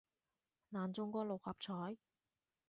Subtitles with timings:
[0.71, 1.95] 難中過六合彩